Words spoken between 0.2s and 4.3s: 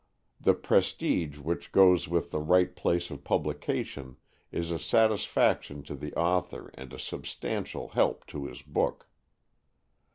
The prestige which goes with the right place of publication